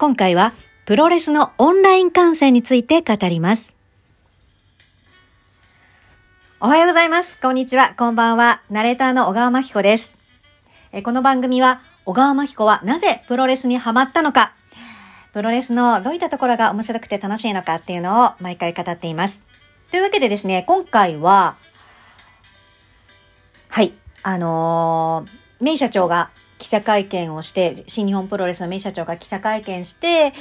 [0.00, 0.54] 今回は
[0.86, 3.76] プロレスのオンライン観戦について語ります。
[6.58, 7.36] おはようございます。
[7.38, 7.94] こんにちは。
[7.98, 8.62] こんばんは。
[8.70, 10.16] ナレーターの小川真彦です。
[10.92, 14.54] えこの番組は、小川真彦はなぜプロレスにハマったのか、
[15.34, 19.44] プロレスのどういったところが面白くて楽しいのかっていうのを毎回語っています。
[19.90, 21.56] というわけでですね、今回は、
[23.68, 23.92] はい、
[24.22, 30.34] あのー、メイ社長が記者会見をして、新日本プロレスのメイ社長が記者会見して、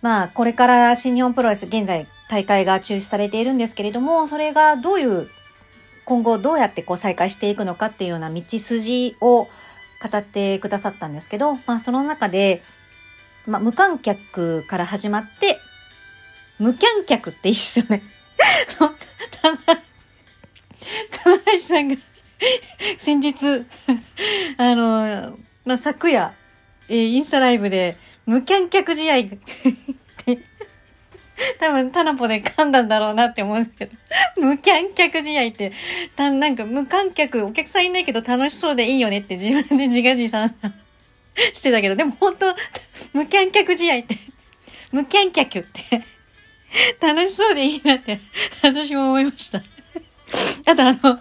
[0.00, 5.28] まあ、これから新日本プロレス、現在大会が中止されているんですけれども、それがどういう、
[6.04, 9.48] 今後どうやってこう再開していくのかっていうような道筋を語
[10.16, 12.62] ってくださったんですけど、まあ、その中で、
[13.44, 15.58] まあ、無観客から始まって、
[16.60, 18.02] 無観客っていいですよね。
[21.10, 21.96] 棚橋さんが
[22.98, 23.34] 先日、
[24.56, 26.32] あの、まあ、昨夜、
[26.88, 29.24] えーインスタライブで、無観客試合 っ
[30.24, 30.38] て、
[31.58, 33.92] 多分タナポで噛んだんだろうなって思うんですけど、
[34.36, 35.72] 無観客試合って、
[36.16, 40.54] たなんか無観客、お客さんいないけど楽しそうでいいよねって自分で自画自賛
[41.54, 42.54] してたけど、でも本当
[43.12, 44.16] 無観客試合って、
[44.92, 46.02] 無観客って、
[47.00, 48.20] 楽しそうでいいなって、
[48.62, 49.62] 私も思いました。
[50.66, 51.20] あとあの、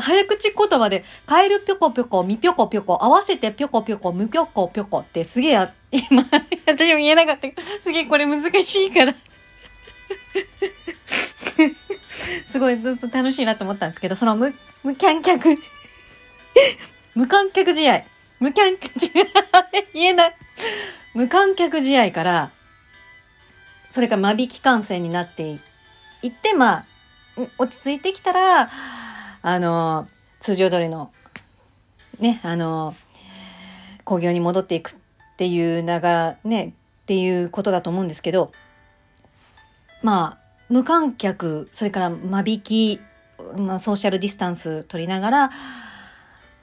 [0.00, 6.24] 早口言葉で、カエルぴょこぴょこ、みぴょこぴょこ、合わせてぴょこぴょこ、むぴょこぴょこってすげえ、今、
[6.66, 9.14] 私も言えなかったけど、すげえこれ難しいから。
[12.50, 15.56] すごいずっと楽しいなと思ったんですけど、その無、無観客、
[17.14, 18.04] 無観客試合、
[18.40, 18.92] 無観客、
[19.92, 20.36] 言えない。
[21.14, 22.50] 無観客試合から、
[23.90, 25.58] それが間引き観戦になって
[26.22, 26.84] いって、まあ、
[27.58, 28.70] 落ち着いてきたら、
[29.42, 30.06] あの、
[30.40, 31.10] 通常通りの、
[32.20, 32.94] ね、あの、
[34.04, 34.94] 工業に戻っていくっ
[35.36, 38.52] ていう流れ、ね、っていうことだと思うんですけど、
[40.02, 43.00] まあ、無観客、それから間引き、
[43.56, 45.50] まあ、ソーシャルディスタンス取りながら、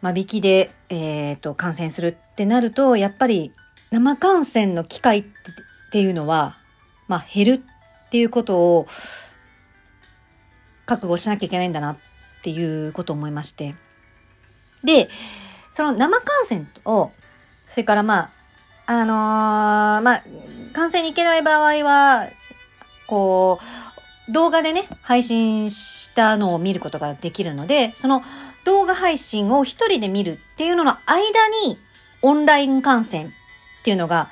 [0.02, 3.52] 間引きで、えっ、と、観戦するってなると、やっぱり
[3.92, 6.56] 生観戦の機会ってっていうのは、
[7.10, 7.64] まあ、減る
[8.08, 8.88] っていうことを、
[10.92, 11.98] 覚悟しなきゃいけないんだなっ
[12.44, 13.76] ていうことを思いまして。
[14.84, 15.08] で、
[15.72, 17.12] その生観戦を、
[17.68, 18.30] それからまあ、
[18.88, 20.24] あのーまあ、
[20.74, 22.28] 観戦に行けない場合は、
[23.08, 23.60] こ
[24.28, 28.22] う、動画でね、配信したのを見ることができるので、その
[28.66, 31.80] 動画配信を一人で見るっていうのの間に、
[32.22, 33.30] オンライン観戦っ
[33.84, 34.30] ていうのが、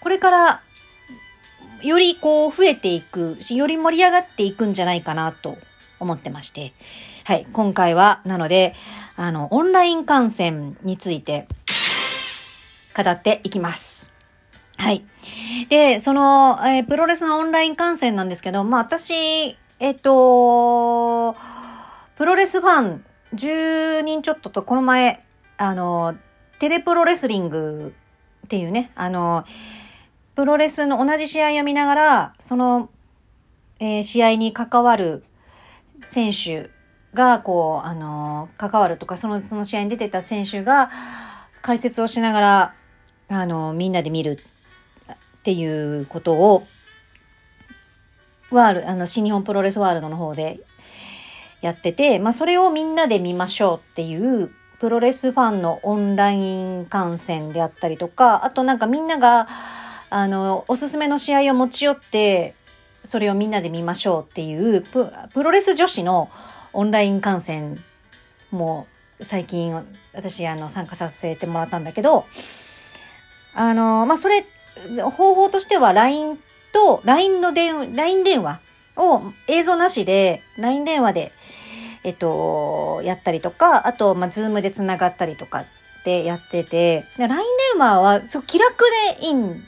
[0.00, 0.60] これから、
[1.82, 5.56] よりこう増えていくし、より盛り上がっていくんじゃないかなと
[6.04, 6.72] 思ってまして。
[7.24, 7.46] はい。
[7.52, 8.74] 今回は、なので、
[9.16, 11.48] あの、オンライン観戦について
[12.96, 14.12] 語っていきます。
[14.76, 15.04] はい。
[15.68, 21.34] で、その、えープロレスのオンライン観戦なんですけど、まあ私、えっと、
[22.16, 23.04] プロレスファン
[23.34, 25.22] 10人ちょっととこの前、
[25.56, 26.16] あの、
[26.58, 27.94] テレプロレスリング
[28.44, 29.44] っていうね、あの、
[30.34, 32.90] プロレスの同じ試合を見ながら、その、
[33.80, 35.24] えー試合に関わる
[36.06, 36.70] 選手
[37.14, 40.90] が、こう、あの関わるとか、その、その試合に出てた選手が、
[41.62, 42.74] 解説をしながら、
[43.28, 44.38] あのみんなで見る
[45.12, 46.66] っていうことを、
[48.50, 50.60] ワール、あの、新日本プロレスワールドの方で
[51.60, 54.50] やってて、まあ、それをみんなで見ましょうっていう、
[54.80, 59.48] プロレスファンのオンライン観戦であったりとか、あとなんかみんなが、
[60.10, 62.54] あの、おすすめの試合を持ち寄って、
[63.04, 65.10] それをみんなで見ましょうっていうプ、
[65.42, 66.30] ロレス女子の
[66.72, 67.82] オンライン観戦
[68.50, 68.86] も
[69.20, 69.74] 最近
[70.12, 72.24] 私あの参加させてもらったんだけど、
[73.54, 74.46] あの、まあ、それ、
[75.16, 76.38] 方法としては LINE
[76.72, 78.60] と LINE の電、LINE 電話
[78.96, 81.32] を映像なしで LINE 電話で、
[82.02, 85.66] えっと、やったりとか、あと、まあ、ズームでつながったりとかっ
[86.04, 87.44] てやってて、LINE 電
[87.78, 88.84] 話はそう気楽
[89.18, 89.62] でいいん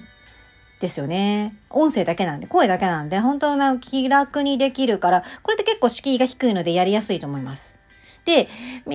[0.80, 1.56] ですよね。
[1.70, 7.78] 音声だけなんで、声だけなんで、本当な気楽にできるから、これって結構敷居が低いのでやりやすいと思います。
[8.24, 8.48] で、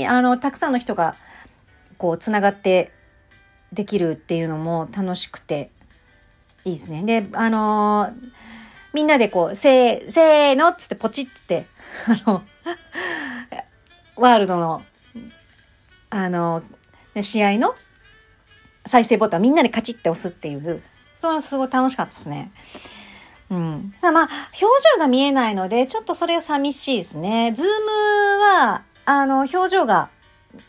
[0.07, 1.16] あの、たくさんの人が、
[1.98, 2.92] こう、つながって
[3.74, 5.72] できるっていうのも楽しくて
[6.66, 7.04] いいですね。
[7.04, 8.31] で、あのー
[8.94, 11.66] みんなでこう、せー、せーのっつってポチッつって、
[12.07, 12.44] あの、
[14.18, 14.84] ワールドの、
[16.10, 16.62] あの、
[17.22, 17.75] 試合の
[18.86, 20.84] 再生ボタンみんなでカチッて押すっていう、
[21.21, 22.51] それはすごい楽しかったですね。
[23.50, 23.94] うん。
[24.01, 24.29] まあ、
[24.62, 24.65] 表
[24.95, 27.53] 情が見えないので、ちょっとそれは寂しいですね。
[27.56, 27.71] ズーム
[28.41, 30.09] は、あの、表情が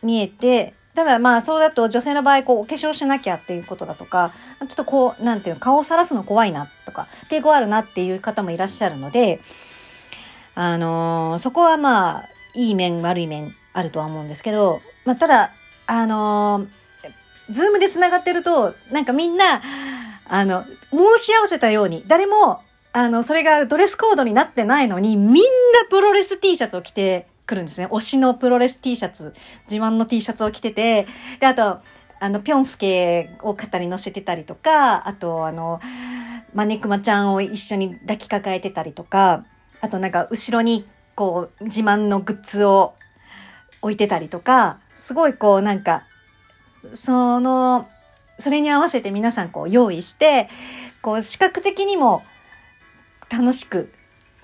[0.02, 9.40] 見えて、ただまあそうだと女性の場合こうお化粧しなきゃっていうことだとかちょっとこうなんていうの顔をさらすの怖いなとか抵抗あるなっていう方もいらっしゃるので
[10.54, 15.54] あのーそこはまあいい面悪い面あるとは思うんですけど、まあ、ただ
[15.86, 19.62] あのーズームでつながってるとなんかみんな
[20.32, 22.62] あの申し合わせたように誰も
[22.94, 27.86] あのそれがドレスコードになってないのにみんなプロレス T シャツを着てくるんですね。
[27.86, 29.34] 推しのプロレス T シャツ、
[29.70, 31.06] 自慢の T シャツを着てて、
[31.38, 31.80] で、あと、
[32.18, 35.80] あの、ぴょんすけを肩に乗せてたりとか、あと、あの、
[36.54, 39.44] マネクマちゃんを一緒に抱きかかえてたりとか、
[39.80, 42.94] あとなんか後ろにこう自慢のグッズを
[43.82, 46.04] 置いてたりとか、すごいこうなんか、
[46.94, 47.88] その、
[48.42, 50.48] それに合わせて皆さんこう用意して、
[51.00, 52.24] こう視覚的にも
[53.30, 53.92] 楽しく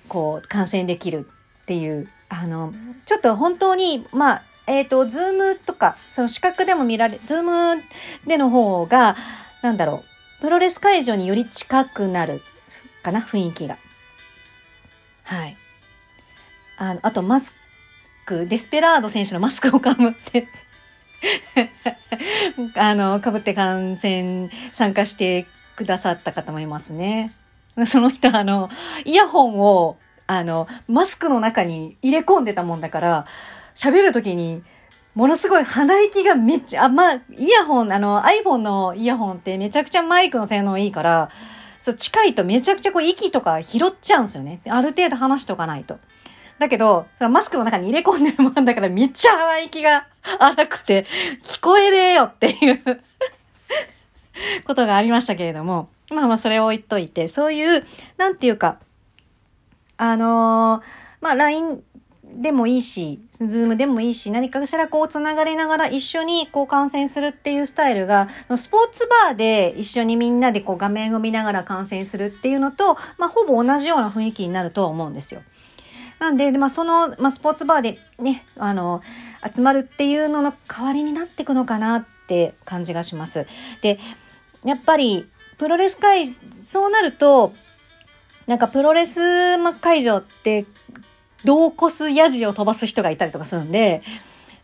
[0.09, 1.27] こう観戦できる
[1.63, 2.73] っていうあの
[3.05, 7.43] ちょっと本当にまあえっ、とズームとかその視覚でも見られズー
[7.77, 7.83] ム
[8.27, 9.17] での方が
[9.63, 10.05] なんだろ
[10.39, 12.43] うプロレス会場により近くなる
[13.03, 13.79] かな雰囲気が。
[15.25, 15.57] はい。
[16.77, 17.53] あのあとマス
[18.25, 20.47] クデスペラード選手のマスクをかぶって。
[22.75, 27.33] あのかぶって観戦参加してくださった方もいますね
[27.87, 28.71] その人あの
[29.05, 29.97] イヤホンを
[30.29, 33.27] あの、マスクの中に入れ込んでたもんだから、
[33.75, 34.63] 喋るときに、
[35.15, 41.31] ものすごい鼻息がめっちゃ、あ、まあ、イヤホン、あの、iPhone のイヤホンってめちゃくちゃマイクの性能いいから、
[41.81, 44.61] そう、近いとめちゃくちゃこう息とか拾っちゃうんですよね。
[44.69, 45.99] ある程度話しておかないと。
[46.59, 50.09] だけど、マスクの中に入れ込んでるもんだからめっちゃ鼻息が
[50.39, 51.07] 荒くて、
[51.45, 52.81] 聞こえねえよっていう
[54.67, 58.79] ことがありましたけれども、まあまあそれを置いといて、そういう、なんていうか、
[59.97, 61.83] あのーまあ、LINE
[62.25, 75.43] でもいいし、Zoom でもいいし、何かしらこうつながりながら一緒にこう観戦するっていうスタイルが、スポーツバーで一緒にみんなでこう画面を見ながら観戦するっていうのと、まあ、ほぼ同じような雰囲気になるとは思うんですよ。
[76.19, 79.03] なんで、でまあ、その、まあ、スポーツバーでね、あの、
[79.55, 83.47] 集まるっていうのの代わりになっていくのかなって感じがします。
[83.83, 83.99] で、
[84.65, 85.29] やっぱり、
[85.59, 86.27] プロレス会、
[86.69, 87.53] そうなると、
[88.47, 90.67] なんかプロレス会場って、
[91.45, 94.03] どうこすヤジを飛ばす人がいたりとかするんで、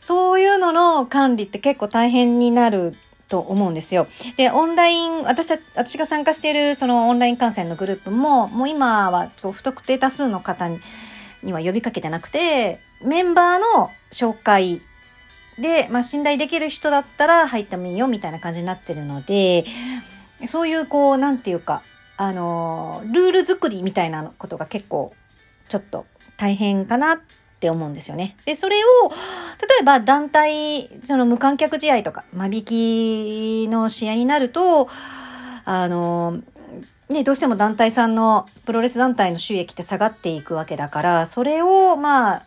[0.01, 2.97] そういうのの管理って結構大変になる
[3.29, 4.07] と思うんですよ。
[4.37, 10.81] で、オンライン、私は、私が参加しているそのオンライン観戦のグループも、もう今は不特定多数の方に
[11.45, 14.81] には呼びかけてなくて、メンバーの紹介
[15.59, 19.65] で、まあ信頼できる人だったら入ってもいいよみたいな感じになってるので、
[20.47, 21.83] そういうこう、なんていうか、
[22.17, 25.15] あの、ルール作りみたいなことが結構、
[25.69, 26.07] ちょっと
[26.37, 27.21] 大変かなっ
[27.61, 28.37] て思うんですよね。
[28.45, 29.15] で、それを、例
[29.81, 34.89] えば団体、その無観客試合とか、間引きの試合になると、
[35.65, 36.41] あの、
[37.09, 42.43] ね、どうしても団体さんの、プロレス団体の収益って下がっていくわけだから、それを、まあ、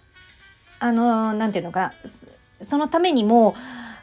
[0.80, 1.94] あの、なんていうのかな、
[2.62, 3.56] そのためにも、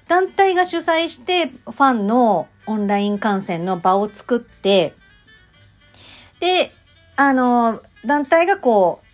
[0.07, 4.95] 団体が主催して、ファンのオンライン観戦の場を作って、
[6.41, 6.73] で、
[7.17, 9.05] あの、団体がこう、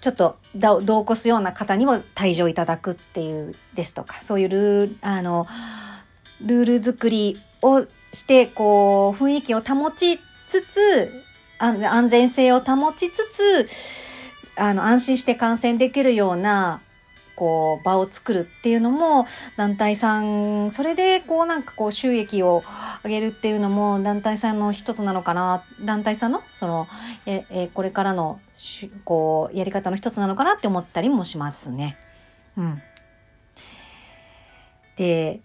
[0.00, 5.46] ちょっとだ同行すような方にも退場いただくっていうですとか、そういうルール、あの、
[6.40, 11.22] ルール作りをして、こう、雰囲気を保ちつつ、
[11.58, 13.68] 安全性を保ちつつ、
[14.56, 16.80] あの、安心して観戦できるような、
[17.36, 19.26] こう、場を作るっていうのも、
[19.56, 22.62] 団体さん、それで、こう、なんかこう、収益を
[23.02, 26.88] 上げるっていうのも、団体さんの一つなのかな、団体さんの、その、
[27.26, 28.40] え、えこれからの、
[29.04, 31.96] こう、やり方の一つなのかなって思ったりもしますね。
[32.56, 32.82] うん。
[34.96, 35.40] で、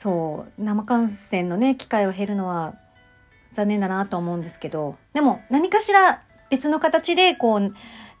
[0.00, 2.76] そう、生観戦のね、機会は減るのは
[3.52, 7.74] 残念だなと思うんですけど、でも何かしら別の形で、こう、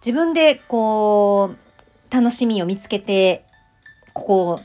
[0.04, 3.44] 自分で、こう、楽しみを見つけて、
[4.12, 4.60] ここを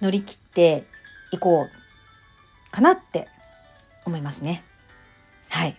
[0.00, 0.84] 乗り切って
[1.30, 3.28] いこうかなって
[4.06, 4.64] 思いますね。
[5.50, 5.76] はい。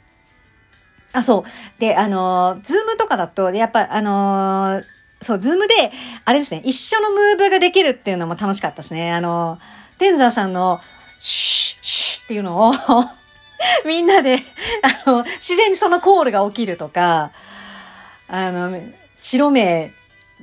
[1.12, 1.79] あ、そう。
[1.79, 4.84] で、あの、ズームとかだと、やっぱ、あの、
[5.24, 5.91] そう、ズームで、
[6.24, 9.12] あれですね、一緒のムーブができるっていうのも楽しかったですね。
[9.12, 9.57] あの、
[9.98, 10.80] テンザーさんの、
[11.18, 12.74] シュッ、シュッっていうのを
[13.86, 14.39] みんなで、
[15.06, 17.32] あの、自然にそのコールが起きるとか、
[18.27, 18.80] あの、
[19.18, 19.92] 白目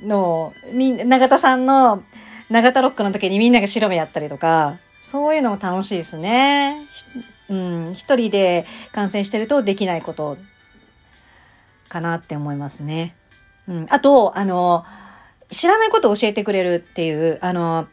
[0.03, 2.03] の、み、永田さんの、
[2.49, 4.77] 永田ロックの時にみんなが白目やったりとか、
[5.11, 6.87] そういうのも楽しいですね。
[7.49, 10.37] うん、一人で観戦してるとできないこと
[11.87, 13.15] かなって思いますね。
[13.67, 14.83] うん、あと、あの、
[15.49, 17.87] 知らないことを教えてくれるっていう、あの、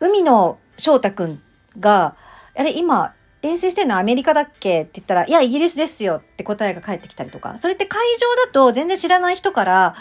[0.00, 1.42] 海野翔太くん
[1.78, 2.16] が、
[2.56, 4.82] あれ、今、遠征してるのはアメリカだっけ？
[4.82, 9.94] って言ったら、いや、イギリスですよって答えが返ってきたりとか、それって会場だと全然知らない人から、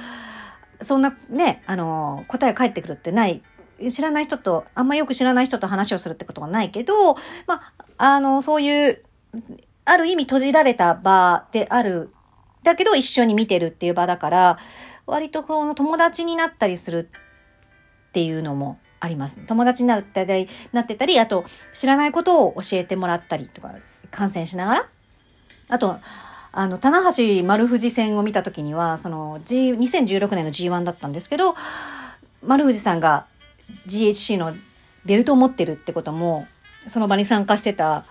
[0.82, 3.44] そんなね、あの、答えが返ってくるってない。
[3.90, 7.16] 知らない人と、あんまよく知らない人と話をするってことはないけど、
[7.46, 9.04] まあ、あの、そういう、
[9.84, 12.10] ある意味閉じられた場である、
[12.64, 14.58] だけど一緒に見てるっていう場だから、
[15.06, 17.10] 割とこの友達になったりする
[18.10, 19.40] っていうのもあります。
[19.46, 23.74] 友達になったり、なってたり、あと知らないことを教えてもらったりとか、
[24.12, 24.90] 観戦しながら。
[25.70, 25.98] あと、
[26.52, 31.56] あの、棚橋丸藤戦を見た時には、その、G、2016年の G1 だったんですけど、
[32.42, 33.26] 丸藤さんが
[33.88, 34.54] GHC の
[35.06, 36.48] ベルトを持ってるってことも、
[36.88, 38.06] その場に参加してた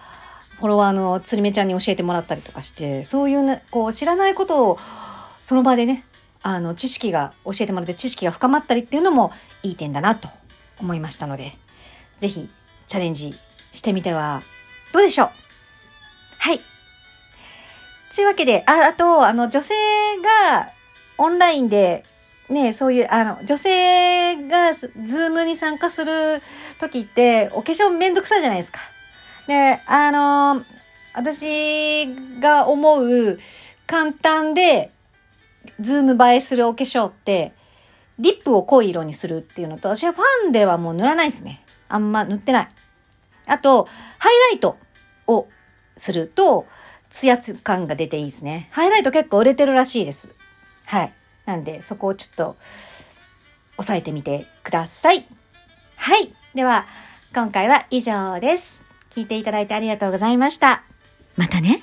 [0.59, 4.79] フォロワーのつりめちゃんに教えてもらったりとかして、そういうね、こう、知らないことを
[5.41, 6.05] その場でね、
[6.43, 10.29] あの、知識が、教えてもらって知識が深まったりっていうのもいい点だなと
[10.79, 11.57] 思いましたので、
[12.19, 12.49] ぜひ
[12.87, 13.35] チャレンジ
[13.73, 14.43] してみては
[14.93, 15.31] どうでしょう？
[16.39, 16.61] はい。
[18.15, 19.75] というわけで、あ、あと、あの、女性
[20.49, 20.71] が
[21.19, 22.05] オンラインで、
[22.49, 26.43] ね、そういう、あの、女性がズームに参加する
[26.79, 28.81] 時って、お化粧めんどくさいじゃないですか。
[29.49, 30.63] で、あの、
[31.15, 32.07] 私
[32.41, 33.41] が思う
[33.87, 34.91] 簡単で、
[35.81, 37.53] ズーム映えするお化粧って、
[38.19, 41.65] リップを濃い色にするっていうのと、私はファンデはもう塗らないですね。
[41.89, 42.69] あんま塗ってない。
[43.47, 44.79] あと、ハイライト
[45.27, 45.49] を
[45.97, 46.67] すると、
[47.11, 48.69] ツヤ感が出ていいですね。
[48.73, 50.29] ハイライト結構売れてるらしいです。
[50.87, 51.13] はい。
[51.47, 52.57] なんで、そこをちょっと、
[53.77, 55.27] 押さえてみてください。
[55.97, 56.35] はい。
[56.55, 56.87] では、
[57.35, 58.85] 今回は以上です。
[59.11, 60.85] 聞いていただいてありがとうございました。
[61.37, 61.83] またね。